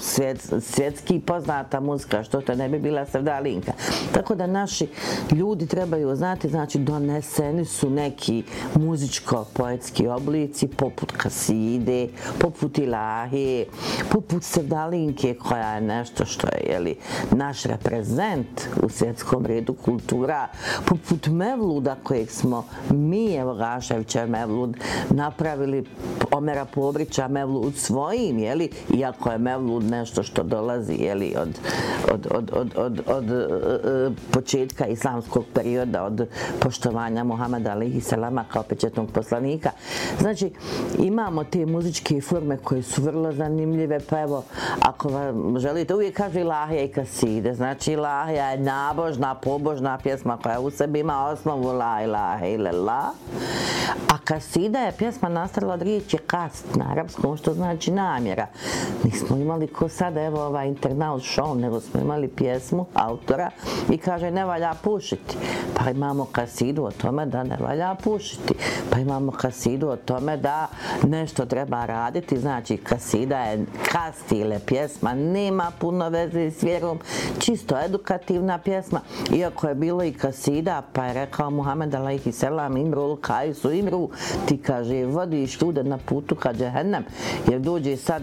svjet, 0.00 0.52
svjetski 0.60 1.20
poznata 1.20 1.80
muzika, 1.80 2.22
što 2.22 2.40
to 2.40 2.54
ne 2.54 2.68
bi 2.68 2.78
bila 2.78 3.06
Sevdalinka. 3.06 3.72
Tako 4.12 4.34
da 4.34 4.46
naši 4.46 4.88
ljudi 5.32 5.66
trebaju 5.66 6.16
znati, 6.16 6.48
znači 6.48 6.78
doneseni 6.78 7.64
su 7.64 7.90
neki 7.90 8.42
muzičko-poetski 8.74 10.08
oblici 10.08 10.68
poput 10.68 11.12
kaside, 11.12 12.08
poput 12.38 12.78
ilahe, 12.96 13.64
poput 14.10 14.42
Sevdalinke 14.42 15.34
koja 15.34 15.74
je 15.74 15.80
nešto 15.80 16.24
što 16.24 16.46
je 16.46 16.72
jeli, 16.72 16.96
naš 17.30 17.62
reprezent 17.62 18.68
u 18.82 18.88
svjetskom 18.88 19.46
redu 19.46 19.74
kultura, 19.74 20.48
poput 20.86 21.26
Mevluda 21.26 21.96
kojeg 22.02 22.30
smo 22.30 22.64
mi, 22.90 23.34
evo 23.34 23.54
Gaševića 23.54 24.26
Mevlud, 24.26 24.76
napravili 25.10 25.84
Omera 26.30 26.64
Pobrića 26.64 27.28
Mevlud 27.28 27.76
svojim, 27.76 28.38
jeli, 28.38 28.70
iako 28.94 29.30
je 29.30 29.38
Mevlud 29.38 29.84
nešto 29.84 30.22
što 30.22 30.42
dolazi 30.42 30.94
jeli, 30.94 31.34
od, 31.38 31.58
od, 32.12 32.26
od, 32.30 32.50
od, 32.54 32.72
od, 32.76 33.00
od 33.06 33.26
od 34.06 34.12
početka 34.30 34.86
islamskog 34.86 35.44
perioda, 35.54 36.04
od 36.04 36.28
poštovanja 36.60 37.24
Muhameda 37.24 37.70
alihi 37.70 38.00
salama 38.00 38.44
kao 38.52 38.62
pečetnog 38.62 39.10
poslanika. 39.12 39.70
Znači, 40.20 40.50
imamo 40.98 41.44
te 41.44 41.66
muzičke 41.66 42.20
forme 42.20 42.56
koje 42.56 42.82
su 42.86 43.02
vrlo 43.02 43.32
zanimljive, 43.32 44.00
pa 44.10 44.20
evo, 44.20 44.44
ako 44.80 45.08
vam 45.08 45.58
želite, 45.58 45.94
uvijek 45.94 46.16
kaže 46.16 46.40
Ilahija 46.40 46.82
i 46.82 46.88
Kaside. 46.88 47.54
Znači, 47.54 47.92
Ilahija 47.92 48.50
je 48.50 48.58
nabožna, 48.58 49.34
pobožna 49.34 49.98
pjesma 49.98 50.38
koja 50.42 50.60
u 50.60 50.70
sebi 50.70 51.00
ima 51.00 51.26
osnovu 51.26 51.72
La 51.72 52.02
ilaha 52.02 52.46
ila 52.46 53.12
A 54.08 54.18
Kasida 54.24 54.78
je 54.78 54.92
pjesma 54.92 55.28
nastala 55.28 55.74
od 55.74 55.82
riječi 55.82 56.18
kast 56.18 56.74
na 56.74 56.84
arapskom, 56.90 57.36
što 57.36 57.54
znači 57.54 57.90
namjera. 57.90 58.46
Nismo 59.04 59.36
imali 59.36 59.66
ko 59.66 59.88
sada, 59.88 60.22
evo 60.22 60.46
ovaj 60.46 60.68
internal 60.68 61.18
show, 61.18 61.60
nego 61.60 61.80
smo 61.80 62.00
imali 62.00 62.28
pjesmu 62.28 62.86
autora 62.94 63.50
i 63.90 63.98
kaže 63.98 64.30
ne 64.30 64.44
valja 64.44 64.74
pušiti. 64.82 65.36
Pa 65.74 65.90
imamo 65.90 66.24
kasidu 66.32 66.84
o 66.84 66.90
tome 66.90 67.26
da 67.26 67.44
ne 67.44 67.56
valja 67.60 67.94
pušiti. 68.04 68.54
Pa 68.90 68.98
imamo 68.98 69.32
kasidu 69.32 69.88
o 69.88 69.96
tome 69.96 70.36
da 70.36 70.66
nešto 71.02 71.46
treba 71.46 71.86
raditi. 71.86 72.38
Znači 72.38 72.75
kasida 72.76 73.38
je 73.38 73.64
kastile 73.92 74.58
pjesma, 74.66 75.14
nema 75.14 75.72
puno 75.78 76.08
veze 76.08 76.50
s 76.50 76.62
vjerom, 76.62 76.98
čisto 77.38 77.78
edukativna 77.84 78.58
pjesma. 78.58 79.00
Iako 79.34 79.68
je 79.68 79.74
bilo 79.74 80.04
i 80.04 80.12
kasida, 80.12 80.82
pa 80.92 81.04
je 81.04 81.14
rekao 81.14 81.50
Muhammed 81.50 81.94
alaihi 81.94 82.32
selam 82.32 82.76
imru 82.76 83.16
kajsu 83.16 83.72
imru, 83.72 84.10
ti 84.46 84.58
kaže 84.58 85.04
vodiš 85.04 85.60
ljude 85.60 85.82
na 85.82 85.98
putu 85.98 86.34
ka 86.34 86.52
džehennem, 86.52 87.04
jer 87.50 87.60
dođe 87.60 87.96
sad 87.96 88.22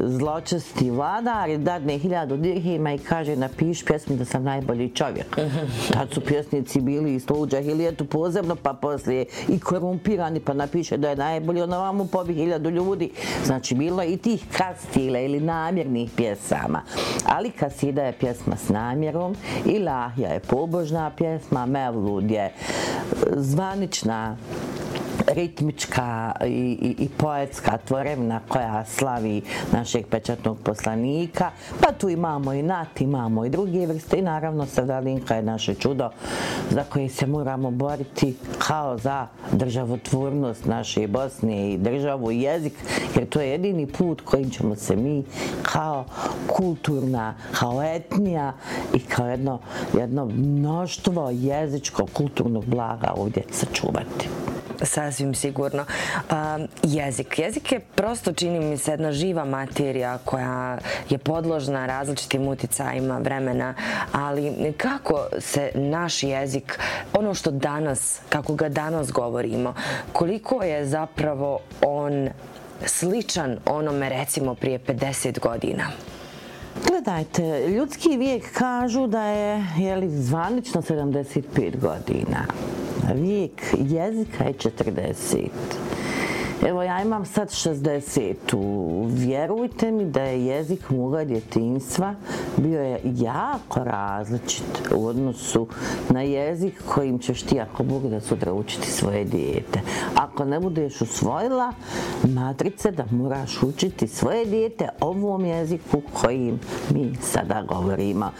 zločesti 0.00 0.90
vladar 0.90 1.50
i 1.50 1.58
dadne 1.58 1.98
hiljadu 1.98 2.36
dirhima 2.36 2.92
i 2.92 2.98
kaže 2.98 3.36
napiš 3.36 3.84
pjesmu 3.84 4.16
da 4.16 4.24
sam 4.24 4.44
najbolji 4.44 4.88
čovjek. 4.94 5.38
Tad 5.92 6.10
su 6.12 6.20
pjesnici 6.20 6.80
bili 6.80 7.14
iz 7.14 7.24
u 7.30 7.46
džahilijetu 7.46 8.04
pozemno, 8.04 8.56
pa 8.56 8.72
poslije 8.72 9.26
i 9.48 9.60
korumpirani, 9.60 10.40
pa 10.40 10.52
napiše 10.52 10.96
da 10.96 11.10
je 11.10 11.16
najbolji, 11.16 11.62
ono 11.62 11.78
vam 11.78 12.08
pobi 12.08 12.34
hiljadu 12.34 12.70
ljudi. 12.70 13.10
Znači, 13.44 13.63
Znači, 13.64 13.74
bilo 13.74 14.02
i 14.02 14.16
tih 14.16 14.44
kastila 14.52 15.18
ili 15.18 15.40
namjernih 15.40 16.10
pjesama. 16.16 16.82
Ali 17.26 17.50
kasida 17.50 18.02
je 18.02 18.12
pjesma 18.12 18.56
s 18.56 18.68
namjerom, 18.68 19.36
ilahija 19.64 20.28
je 20.28 20.40
pobožna 20.40 21.10
pjesma, 21.10 21.66
mevlud 21.66 22.30
je 22.30 22.52
zvanična 23.36 24.36
ritmička 25.26 26.32
i, 26.44 26.48
i, 26.48 27.04
i 27.04 27.08
poetska 27.08 27.78
tvorevna 27.78 28.40
koja 28.48 28.84
slavi 28.84 29.42
našeg 29.72 30.06
pečatnog 30.06 30.58
poslanika. 30.62 31.50
Pa 31.80 31.92
tu 31.92 32.08
imamo 32.08 32.52
i 32.52 32.62
nat, 32.62 33.00
imamo 33.00 33.44
i 33.44 33.50
druge 33.50 33.86
vrste 33.86 34.18
i 34.18 34.22
naravno 34.22 34.66
Srdalinka 34.66 35.34
je 35.34 35.42
naše 35.42 35.74
čudo 35.74 36.10
za 36.70 36.84
koje 36.84 37.08
se 37.08 37.26
moramo 37.26 37.70
boriti 37.70 38.36
kao 38.58 38.98
za 38.98 39.26
državotvornost 39.52 40.66
naše 40.66 41.08
Bosne 41.08 41.72
i 41.72 41.78
državu 41.78 42.30
i 42.30 42.40
jezik, 42.40 42.72
jer 43.14 43.28
to 43.28 43.40
je 43.40 43.50
jedini 43.50 43.86
put 43.86 44.20
kojim 44.20 44.50
ćemo 44.50 44.76
se 44.76 44.96
mi 44.96 45.24
kao 45.62 46.04
kulturna, 46.46 47.34
kao 47.52 47.82
etnija 47.82 48.52
i 48.94 48.98
kao 48.98 49.26
jedno, 49.26 49.58
jedno 49.98 50.24
mnoštvo 50.24 51.30
jezičko 51.32 52.06
kulturnog 52.12 52.64
blaga 52.64 53.12
ovdje 53.16 53.42
sačuvati 53.50 54.43
sasvim 54.82 55.34
sigurno. 55.34 55.84
Jezik. 56.82 57.38
Jezik 57.38 57.72
je 57.72 57.80
prosto, 57.80 58.32
čini 58.32 58.60
mi 58.60 58.78
se, 58.78 58.90
jedna 58.90 59.12
živa 59.12 59.44
materija 59.44 60.18
koja 60.24 60.78
je 61.10 61.18
podložna 61.18 61.86
različitim 61.86 62.48
uticajima 62.48 63.18
vremena, 63.18 63.74
ali 64.12 64.72
kako 64.76 65.26
se 65.38 65.70
naš 65.74 66.22
jezik, 66.22 66.78
ono 67.12 67.34
što 67.34 67.50
danas, 67.50 68.20
kako 68.28 68.54
ga 68.54 68.68
danas 68.68 69.12
govorimo, 69.12 69.74
koliko 70.12 70.62
je 70.62 70.86
zapravo 70.86 71.58
on 71.82 72.28
sličan 72.86 73.58
onome 73.66 74.08
recimo 74.08 74.54
prije 74.54 74.78
50 74.78 75.40
godina? 75.40 75.84
Gledajte, 76.88 77.68
ljudski 77.68 78.16
vijek 78.16 78.52
kažu 78.52 79.06
da 79.06 79.22
je 79.22 79.66
jeli, 79.78 80.08
zvanično 80.10 80.82
75 80.82 81.80
godina. 81.80 82.46
Vijek 83.12 83.60
jezika 83.78 84.44
je 84.44 84.54
40. 84.54 85.48
Evo, 86.62 86.82
ja 86.82 87.02
imam 87.02 87.24
sad 87.24 87.48
60. 87.48 88.34
Vjerujte 89.10 89.90
mi 89.90 90.04
da 90.04 90.22
je 90.22 90.46
jezik 90.46 90.90
moga 90.90 91.24
djetinstva 91.24 92.14
bio 92.56 92.80
je 92.80 93.00
jako 93.04 93.84
različit 93.84 94.92
u 94.96 95.06
odnosu 95.06 95.66
na 96.10 96.22
jezik 96.22 96.82
kojim 96.94 97.18
ćeš 97.18 97.42
ti, 97.42 97.60
ako 97.60 97.82
Bog 97.82 98.08
da 98.08 98.20
sutra 98.20 98.52
učiti 98.52 98.90
svoje 98.90 99.24
dijete. 99.24 99.80
Ako 100.14 100.44
ne 100.44 100.60
budeš 100.60 101.00
usvojila 101.00 101.72
matrice 102.34 102.90
da 102.90 103.04
moraš 103.10 103.62
učiti 103.62 104.08
svoje 104.08 104.44
dijete 104.44 104.88
ovom 105.00 105.44
jeziku 105.44 106.02
kojim 106.12 106.60
mi 106.90 107.12
sada 107.22 107.62
govorimo. 107.62 108.30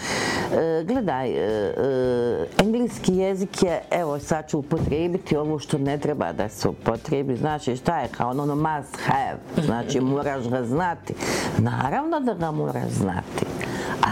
E, 0.53 0.85
gledaj, 0.85 1.31
e, 1.31 1.35
e, 1.37 2.47
engleski 2.59 3.17
jezik 3.17 3.63
je, 3.63 3.83
evo 3.91 4.19
sad 4.19 4.49
ću 4.49 4.59
upotrebiti 4.59 5.37
ovo 5.37 5.59
što 5.59 5.79
ne 5.79 5.99
treba 5.99 6.33
da 6.33 6.49
se 6.49 6.69
upotrebi. 6.69 7.37
Znači 7.37 7.77
šta 7.77 8.01
je 8.01 8.04
kao 8.09 8.31
ono, 8.31 8.43
ono 8.43 8.55
must 8.55 8.97
have, 9.07 9.67
znači 9.67 10.01
moraš 10.01 10.49
ga 10.49 10.65
znati. 10.65 11.15
Naravno 11.59 12.21
da 12.21 12.35
ga 12.35 12.51
moraš 12.51 12.91
znati, 12.91 13.47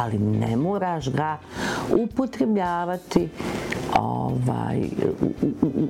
ali 0.03 0.19
ne 0.19 0.57
moraš 0.57 1.09
ga 1.09 1.39
upotrebljavati 1.91 3.29
ovaj, 3.99 4.81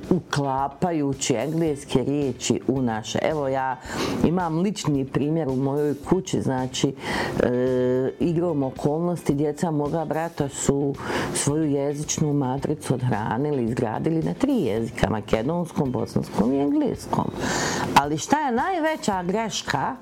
uklapajući 0.09 1.33
engleske 1.33 2.03
riječi 2.03 2.61
u 2.67 2.81
naše. 2.81 3.19
Evo 3.21 3.47
ja 3.47 3.79
imam 4.25 4.59
lični 4.59 5.05
primjer 5.05 5.47
u 5.47 5.55
mojoj 5.55 5.95
kući, 6.09 6.41
znači 6.41 6.87
e, 6.87 8.11
igrom 8.19 8.63
okolnosti 8.63 9.33
djeca 9.33 9.71
moga 9.71 10.05
brata 10.05 10.49
su 10.49 10.95
svoju 11.33 11.71
jezičnu 11.71 12.33
matricu 12.33 12.93
odhranili, 12.93 13.63
izgradili 13.63 14.23
na 14.23 14.33
tri 14.33 14.53
jezika, 14.53 15.09
makedonskom, 15.09 15.91
bosanskom 15.91 16.53
i 16.53 16.59
engleskom. 16.59 17.31
Ali 17.95 18.17
šta 18.17 18.39
je 18.39 18.51
najveća 18.51 19.23
greška 19.23 19.95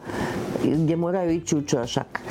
gdje 0.64 0.96
moraju 0.96 1.32
ići 1.32 1.58
u 1.58 1.62
čošak? 1.62 2.22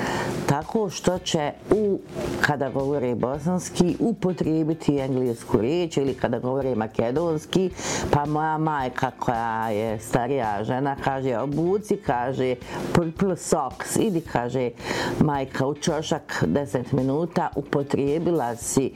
Tako 0.46 0.90
što 0.90 1.18
će 1.18 1.52
u, 1.70 1.98
kada 2.40 2.70
govore 2.70 3.14
bosanski, 3.14 3.96
upotrijebiti 3.98 4.98
englesku 4.98 5.59
riječ 5.60 5.96
ili 5.96 6.14
kada 6.14 6.38
govori 6.38 6.74
makedonski, 6.74 7.70
pa 8.10 8.26
moja 8.26 8.58
majka 8.58 9.10
koja 9.18 9.68
je 9.68 9.98
starija 9.98 10.64
žena 10.64 10.96
kaže 11.04 11.38
obuci, 11.38 11.96
kaže 11.96 12.54
purple 12.92 13.36
socks, 13.36 13.96
idi 13.96 14.20
kaže 14.20 14.70
majka 15.20 15.66
u 15.66 15.74
čošak 15.74 16.44
10 16.46 16.92
minuta, 16.92 17.48
upotrijebila 17.56 18.56
si 18.56 18.92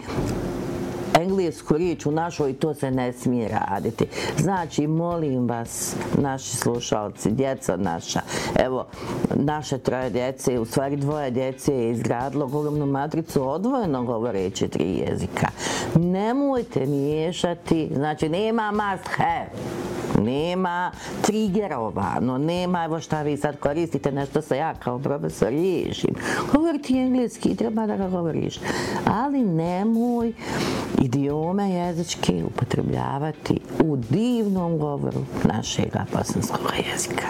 englesku 1.24 1.76
riječ 1.76 2.06
u 2.06 2.10
našoj 2.10 2.50
i 2.50 2.54
to 2.54 2.74
se 2.74 2.90
ne 2.90 3.12
smije 3.12 3.48
raditi. 3.48 4.06
Znači, 4.38 4.86
molim 4.86 5.48
vas, 5.48 5.96
naši 6.18 6.56
slušalci, 6.56 7.30
djeca 7.30 7.76
naša, 7.76 8.20
evo, 8.58 8.86
naše 9.34 9.78
troje 9.78 10.10
djece, 10.10 10.58
u 10.58 10.64
stvari 10.64 10.96
dvoje 10.96 11.30
djece 11.30 11.74
je 11.74 11.90
izgradilo 11.90 12.46
govornu 12.46 12.86
matricu 12.86 13.48
odvojeno 13.48 14.04
govoreći 14.04 14.68
tri 14.68 14.84
jezika. 14.84 15.48
Nemojte 15.94 16.86
miješati, 16.86 17.90
znači, 17.94 18.28
nema 18.28 18.72
must 18.72 19.08
have 19.16 19.93
nema 20.22 20.90
triggerova, 21.22 22.18
no 22.20 22.38
nema, 22.38 22.84
evo 22.84 23.00
šta 23.00 23.22
vi 23.22 23.36
sad 23.36 23.56
koristite, 23.56 24.12
nešto 24.12 24.42
se 24.42 24.56
ja 24.56 24.74
kao 24.74 24.98
profesor 24.98 25.48
riješim. 25.48 26.14
Govoriti 26.52 26.98
engleski, 26.98 27.56
treba 27.56 27.86
da 27.86 27.96
ga 27.96 28.08
govoriš. 28.08 28.54
Ali 29.06 29.38
nemoj 29.38 30.32
idiome 31.02 31.70
jezičke 31.70 32.44
upotrebljavati 32.46 33.60
u 33.84 33.96
divnom 33.96 34.78
govoru 34.78 35.20
našeg 35.44 35.96
bosanskog 36.12 36.72
jezika. 36.92 37.26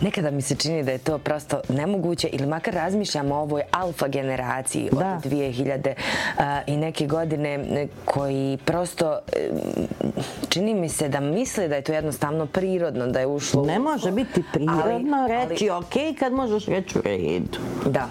Nekada 0.00 0.30
mi 0.30 0.42
se 0.42 0.54
čini 0.54 0.82
da 0.82 0.92
je 0.92 0.98
to 0.98 1.18
prosto 1.18 1.60
nemoguće 1.68 2.28
ili 2.32 2.46
makar 2.46 2.74
razmišljamo 2.74 3.34
o 3.34 3.40
ovoj 3.40 3.62
alfa 3.70 4.08
generaciji 4.08 4.88
od 4.92 4.98
2000 4.98 5.94
i 6.66 6.76
neke 6.76 7.06
godine 7.06 7.86
koji 8.04 8.58
prosto 8.64 9.18
čini 10.48 10.74
mi 10.74 10.88
se 10.88 11.08
da 11.08 11.20
misle 11.20 11.68
da 11.68 11.76
je 11.76 11.82
to 11.82 11.92
jednostavno 11.92 12.19
prirodno 12.46 13.06
da 13.06 13.20
je 13.20 13.26
ušlo 13.26 13.64
Ne 13.64 13.78
može 13.78 14.12
biti 14.12 14.44
prirodno 14.52 15.26
reći 15.28 15.70
ok 15.70 16.18
kad 16.18 16.32
možeš 16.32 16.66
reći 16.66 16.98
u 16.98 17.02
redu. 17.04 17.58
Da. 17.86 18.08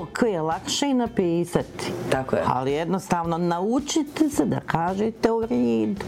Ok 0.00 0.22
je 0.22 0.40
lakše 0.40 0.86
i 0.86 0.94
napisati. 0.94 1.92
Tako 2.10 2.36
je. 2.36 2.42
Ali 2.46 2.72
jednostavno 2.72 3.38
naučite 3.38 4.28
se 4.28 4.44
da 4.44 4.60
kažete 4.60 5.30
u 5.32 5.40
redu 5.40 6.04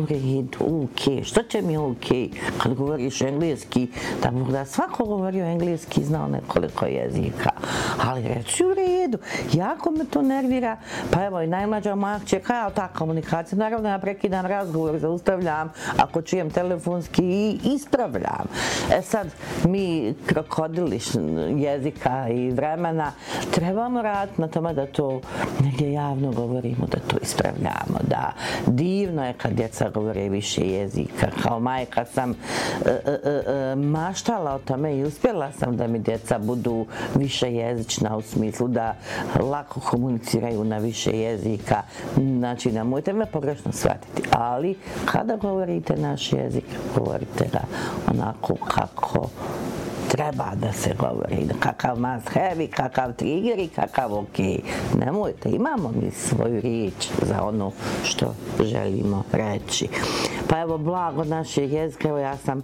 u 0.00 0.06
redu, 0.06 0.84
ok, 0.84 1.24
što 1.24 1.42
će 1.42 1.62
mi 1.62 1.76
ok, 1.76 2.06
kad 2.62 2.74
govoriš 2.74 3.20
engleski, 3.20 3.88
da 4.22 4.30
da 4.30 4.64
svako 4.64 5.04
govori 5.04 5.38
engleski, 5.38 6.04
znao 6.04 6.28
nekoliko 6.28 6.86
jezika, 6.86 7.50
ali 8.04 8.22
reći 8.22 8.64
u 8.64 8.74
redu, 8.74 9.18
jako 9.52 9.90
me 9.90 10.04
to 10.04 10.22
nervira, 10.22 10.76
pa 11.10 11.24
evo 11.24 11.40
i 11.40 11.46
najmlađa 11.46 11.94
moja 11.94 12.18
će 12.26 12.40
kao 12.40 12.70
ta 12.70 12.88
komunikacija, 12.88 13.58
naravno 13.58 13.88
ja 13.88 13.98
prekidam 13.98 14.46
razgovor, 14.46 14.98
zaustavljam, 14.98 15.72
ako 15.96 16.22
čujem 16.22 16.50
telefonski 16.50 17.22
i 17.22 17.58
ispravljam. 17.64 18.46
E 18.92 19.02
sad, 19.02 19.26
mi 19.64 20.14
krokodili 20.26 21.00
jezika 21.56 22.28
i 22.28 22.50
vremena, 22.50 23.12
trebamo 23.50 24.02
raditi 24.02 24.40
na 24.40 24.48
tome 24.48 24.74
da 24.74 24.86
to 24.86 25.20
negdje 25.64 25.92
javno 25.92 26.32
govorimo, 26.32 26.86
da 26.86 26.98
to 26.98 27.16
ispravljamo, 27.22 27.98
da 28.08 28.32
divno 28.66 29.26
je 29.26 29.32
kad 29.32 29.52
djeca 29.52 29.89
govore 29.90 30.28
više 30.28 30.60
jezika. 30.68 31.26
Kao 31.42 31.60
majka 31.60 32.04
sam 32.04 32.30
e, 32.30 32.34
e, 32.84 33.18
e, 33.24 33.42
e, 33.46 33.74
maštala 33.74 34.54
o 34.54 34.58
tome 34.58 34.96
i 34.96 35.04
uspjela 35.04 35.52
sam 35.52 35.76
da 35.76 35.86
mi 35.86 35.98
djeca 35.98 36.38
budu 36.38 36.86
više 37.14 37.54
jezična 37.54 38.16
u 38.16 38.22
smislu 38.22 38.68
da 38.68 38.96
lako 39.40 39.80
komuniciraju 39.80 40.64
na 40.64 40.78
više 40.78 41.10
jezika. 41.10 41.82
Znači, 42.16 42.72
nemojte 42.72 43.12
me 43.12 43.26
pogrešno 43.26 43.72
shvatiti. 43.72 44.22
Ali, 44.30 44.76
kada 45.04 45.36
govorite 45.36 45.96
naš 45.96 46.32
jezik, 46.32 46.64
govorite 46.96 47.48
ga 47.52 47.60
onako 48.10 48.54
kako 48.54 49.28
treba 50.10 50.54
da 50.54 50.72
se 50.72 50.94
govori, 50.98 51.48
kakav 51.60 51.98
must 51.98 52.28
have 52.28 52.66
kakav 52.66 53.12
trigger 53.12 53.58
i 53.58 53.68
kakav 53.68 54.14
ok. 54.14 54.38
Nemojte, 54.98 55.48
imamo 55.48 55.92
mi 56.02 56.10
svoju 56.10 56.60
riječ 56.60 57.08
za 57.22 57.42
ono 57.42 57.72
što 58.04 58.34
želimo 58.64 59.22
reći. 59.32 59.88
Pa 60.48 60.60
evo, 60.60 60.78
blago 60.78 61.24
našeg 61.24 61.72
jezika, 61.72 62.08
evo 62.08 62.18
ja 62.18 62.36
sam 62.36 62.62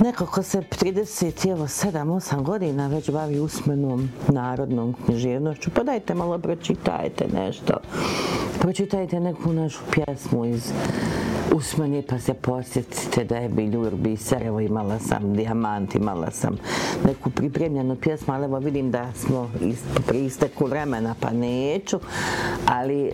Neko 0.00 0.26
ko 0.26 0.42
se 0.42 0.60
30, 0.60 1.50
evo 1.50 1.64
7-8 1.64 2.42
godina 2.42 2.88
već 2.88 3.10
bavi 3.10 3.40
usmenom 3.40 4.10
narodnom 4.28 4.94
književnošću, 5.04 5.70
pa 5.70 5.82
dajte 5.82 6.14
malo 6.14 6.38
pročitajte 6.38 7.24
nešto. 7.34 7.74
Pročitajte 8.60 9.20
neku 9.20 9.52
našu 9.52 9.80
pjesmu 9.90 10.44
iz 10.44 10.72
Usmani, 11.54 12.02
pa 12.02 12.18
se 12.18 12.34
posjetite 12.34 13.24
da 13.24 13.36
je 13.36 13.48
Biljur 13.48 13.94
Biser, 13.94 14.42
evo 14.42 14.60
imala 14.60 14.98
sam 14.98 15.34
Dijamant, 15.34 15.94
imala 15.94 16.30
sam 16.30 16.56
neku 17.06 17.30
pripremljenu 17.30 17.96
pjesmu, 17.96 18.34
ali 18.34 18.44
evo 18.44 18.58
vidim 18.58 18.90
da 18.90 19.12
smo 19.14 19.50
pri 20.06 20.24
isteku 20.24 20.66
vremena 20.66 21.14
pa 21.20 21.30
neću, 21.30 22.00
ali 22.66 23.04
e, 23.04 23.12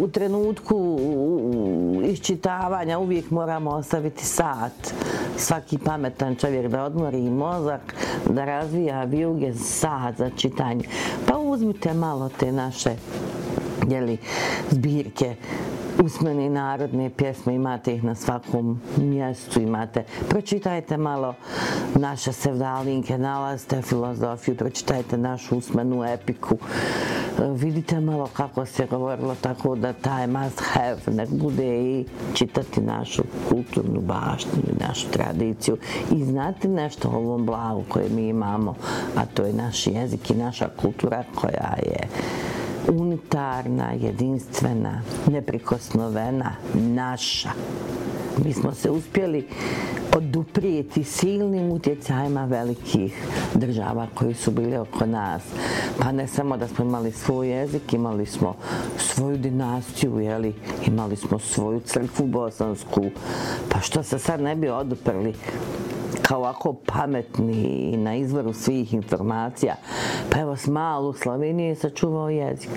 u 0.00 0.08
trenutku 0.08 0.98
iščitavanja 2.04 2.98
uvijek 2.98 3.30
moramo 3.30 3.70
ostaviti 3.70 4.24
sat. 4.24 4.94
Svaki 5.36 5.78
pametan 5.78 6.36
čovjek 6.36 6.66
da 6.66 6.84
odmori 6.84 7.18
i 7.18 7.30
mozak, 7.30 7.94
da 8.30 8.44
razvija 8.44 9.04
vijuge 9.04 9.54
sat 9.54 10.16
za 10.18 10.30
čitanje. 10.36 10.84
Pa 11.26 11.38
uzmite 11.38 11.94
malo 11.94 12.30
te 12.38 12.52
naše 12.52 12.90
jeli, 13.90 14.18
zbirke 14.70 15.34
usmene 16.04 16.50
narodne 16.50 17.10
pjesme, 17.10 17.54
imate 17.54 17.94
ih 17.94 18.04
na 18.04 18.14
svakom 18.14 18.80
mjestu, 18.96 19.60
imate. 19.60 20.04
Pročitajte 20.28 20.96
malo 20.96 21.34
naše 21.94 22.32
sevdalinke, 22.32 23.18
nalazite 23.18 23.82
filozofiju, 23.82 24.56
pročitajte 24.56 25.18
našu 25.18 25.58
usmenu 25.58 26.04
epiku. 26.04 26.56
Vidite 27.38 28.00
malo 28.00 28.28
kako 28.32 28.66
se 28.66 28.86
govorilo 28.86 29.34
tako 29.40 29.76
da 29.76 29.92
taj 29.92 30.26
must 30.26 30.60
have 30.60 30.98
ne 31.06 31.26
bude 31.30 31.82
i 31.82 32.04
čitati 32.34 32.80
našu 32.80 33.22
kulturnu 33.48 34.00
baštinu 34.00 34.62
našu 34.88 35.06
tradiciju 35.10 35.76
i 36.12 36.24
znati 36.24 36.68
nešto 36.68 37.08
o 37.08 37.16
ovom 37.16 37.46
blagu 37.46 37.84
koje 37.88 38.08
mi 38.08 38.28
imamo, 38.28 38.74
a 39.16 39.26
to 39.26 39.42
je 39.42 39.52
naš 39.52 39.86
jezik 39.86 40.30
i 40.30 40.34
naša 40.34 40.68
kultura 40.82 41.24
koja 41.34 41.74
je 41.82 42.08
unitarna, 42.88 43.92
jedinstvena, 43.92 45.02
neprikosnovena, 45.30 46.52
naša. 46.74 47.50
Mi 48.44 48.52
smo 48.52 48.74
se 48.74 48.90
uspjeli 48.90 49.46
oduprijeti 50.16 51.04
silnim 51.04 51.70
utjecajima 51.70 52.44
velikih 52.44 53.26
država 53.54 54.06
koji 54.14 54.34
su 54.34 54.50
bili 54.50 54.76
oko 54.76 55.06
nas. 55.06 55.42
Pa 55.98 56.12
ne 56.12 56.26
samo 56.26 56.56
da 56.56 56.68
smo 56.68 56.84
imali 56.84 57.12
svoj 57.12 57.48
jezik, 57.48 57.92
imali 57.92 58.26
smo 58.26 58.54
svoju 58.98 59.36
dinastiju, 59.36 60.18
jeli, 60.18 60.54
imali 60.86 61.16
smo 61.16 61.38
svoju 61.38 61.80
crkvu 61.80 62.26
bosansku. 62.26 63.04
Pa 63.68 63.80
što 63.80 64.02
se 64.02 64.18
sad 64.18 64.40
ne 64.40 64.56
bi 64.56 64.68
oduprli 64.68 65.34
kao 66.28 66.38
ovako 66.38 66.72
pametni 66.86 67.90
i 67.92 67.96
na 67.96 68.16
izvoru 68.16 68.52
svih 68.52 68.94
informacija. 68.94 69.74
Pa 70.30 70.40
evo, 70.40 70.56
s 70.56 70.66
malu 70.66 71.12
Slovenije 71.12 71.68
je 71.68 71.74
sačuvao 71.74 72.28
jezik. 72.28 72.70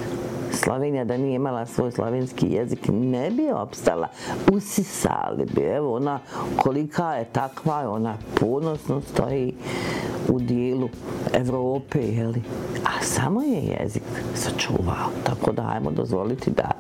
Slovenija 0.52 1.06
da 1.06 1.18
nije 1.18 1.36
imala 1.36 1.66
svoj 1.66 1.92
slovenski 1.92 2.48
jezik 2.48 2.80
ne 2.92 3.32
bi 3.32 3.52
opstala. 3.52 4.08
Usisali 4.54 5.46
bi. 5.56 5.62
Evo, 5.62 5.96
ona 5.96 6.20
kolika 6.58 7.14
je 7.14 7.26
takva, 7.26 7.92
ona 7.92 8.18
ponosno 8.40 9.02
stoji 9.02 9.54
u 10.30 10.40
dijelu 10.40 10.61
Evrope, 11.34 12.00
jeli? 12.00 12.41
A 12.86 13.04
samo 13.04 13.41
je 13.41 13.62
jezik 13.62 14.04
sačuvao. 14.36 15.10
Tako 15.24 15.52
da 15.52 15.70
ajmo 15.74 15.91
dozvoliti 15.91 16.52
da 16.52 16.72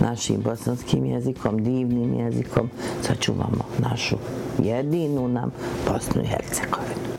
našim 0.00 0.40
bosanskim 0.40 1.04
jezikom, 1.04 1.64
divnim 1.64 2.14
jezikom 2.14 2.70
sačuvamo 3.02 3.64
našu 3.78 4.16
jedinu 4.58 5.28
nam 5.28 5.50
Bosnu 5.92 6.22
i 6.22 6.26
Hercegovinu. 6.26 7.10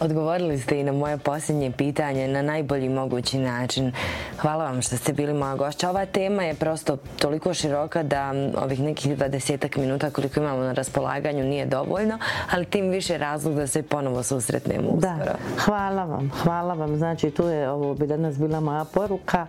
Odgovorili 0.00 0.58
ste 0.58 0.80
i 0.80 0.84
na 0.84 0.92
moje 0.92 1.18
posljednje 1.18 1.70
pitanje 1.70 2.28
na 2.28 2.42
najbolji 2.42 2.88
mogući 2.88 3.38
način. 3.38 3.92
Hvala 4.40 4.64
vam 4.64 4.82
što 4.82 4.96
ste 4.96 5.12
bili 5.12 5.34
moja 5.34 5.56
gošća. 5.56 5.90
Ova 5.90 6.06
tema 6.06 6.42
je 6.42 6.54
prosto 6.54 6.96
toliko 7.18 7.54
široka 7.54 8.02
da 8.02 8.32
ovih 8.62 8.80
nekih 8.80 9.18
20 9.18 9.78
minuta 9.78 10.10
koliko 10.10 10.40
imamo 10.40 10.62
na 10.62 10.72
raspolaganju 10.72 11.44
nije 11.44 11.66
dovoljno, 11.66 12.18
ali 12.50 12.64
tim 12.64 12.90
više 12.90 13.18
razlog 13.18 13.54
da 13.54 13.66
se 13.66 13.82
ponovo 13.82 14.22
susretnemo 14.22 14.88
uskoro. 14.88 15.16
Da, 15.16 15.36
hvala 15.58 16.04
vam, 16.04 16.30
hvala 16.42 16.74
vam. 16.74 16.96
Znači, 16.96 17.30
tu 17.30 17.42
je, 17.42 17.70
ovo 17.70 17.94
bi 17.94 18.06
danas 18.06 18.38
bila 18.38 18.60
moja 18.60 18.84
poruka. 18.84 19.46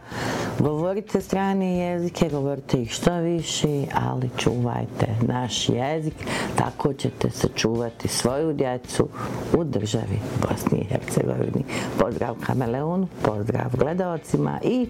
Govorite 0.60 1.21
strane 1.21 1.78
jezike, 1.78 2.30
govorite 2.30 2.82
ih 2.82 2.91
što 2.91 3.15
više, 3.17 3.84
ali 3.93 4.30
čuvajte 4.38 5.08
naš 5.21 5.69
jezik, 5.69 6.15
tako 6.56 6.93
ćete 6.93 7.30
sačuvati 7.30 8.08
svoju 8.08 8.54
djecu 8.54 9.10
u 9.58 9.63
državi 9.63 10.19
Bosni 10.41 10.80
i 10.80 10.86
Hercegovini. 10.86 11.65
Pozdrav 12.00 12.36
Kameleonu, 12.45 13.08
pozdrav 13.23 13.69
gledalcima 13.78 14.60
i 14.63 14.87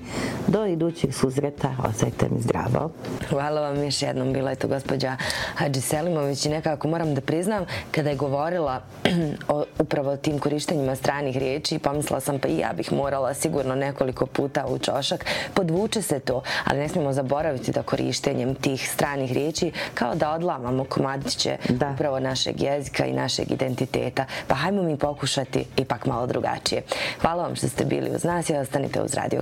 do 0.47 0.65
idućih 0.65 1.15
susreta. 1.15 1.75
Osajte 1.89 2.25
mi 2.29 2.41
zdravo. 2.41 2.91
Hvala 3.29 3.61
vam 3.61 3.83
još 3.83 4.01
jednom. 4.01 4.33
Bila 4.33 4.49
je 4.49 4.55
to 4.55 4.67
gospođa 4.67 5.17
Hadži 5.55 5.81
Selimović 5.81 6.45
i 6.45 6.49
nekako 6.49 6.87
moram 6.87 7.15
da 7.15 7.21
priznam 7.21 7.65
kada 7.91 8.09
je 8.09 8.15
govorila 8.15 8.81
o 9.47 9.63
upravo 9.79 10.17
tim 10.17 10.39
korištenjima 10.39 10.95
stranih 10.95 11.37
riječi 11.37 11.79
pomislila 11.79 12.19
sam 12.19 12.39
pa 12.39 12.47
i 12.47 12.57
ja 12.57 12.73
bih 12.77 12.93
morala 12.93 13.33
sigurno 13.33 13.75
nekoliko 13.75 14.25
puta 14.25 14.65
u 14.67 14.79
čošak. 14.79 15.25
Podvuče 15.53 16.01
se 16.01 16.19
to, 16.19 16.41
ali 16.65 16.79
ne 16.79 16.89
smijemo 16.89 17.13
zaboraviti 17.13 17.71
da 17.71 17.83
korištenjem 17.83 18.55
tih 18.55 18.89
stranih 18.89 19.31
riječi 19.31 19.71
kao 19.93 20.15
da 20.15 20.31
odlamamo 20.31 20.83
komadiće 20.83 21.57
upravo 21.93 22.19
našeg 22.19 22.61
jezika 22.61 23.05
i 23.05 23.13
našeg 23.13 23.51
identiteta. 23.51 24.25
Pa 24.47 24.55
hajmo 24.55 24.83
mi 24.83 24.97
pokušati 24.97 25.65
ipak 25.77 26.05
malo 26.05 26.27
drugačije. 26.27 26.81
Hvala 27.21 27.43
vam 27.43 27.55
što 27.55 27.67
ste 27.67 27.85
bili 27.85 28.09
uz 28.15 28.23
nas 28.23 28.49
i 28.49 28.55
ostanite 28.55 29.01
uz 29.01 29.13
Radio 29.13 29.41